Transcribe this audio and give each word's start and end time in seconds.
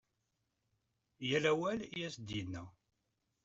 Yal 1.29 1.45
awal 1.51 1.79
i 1.97 1.99
as-d-yenna. 2.07 2.63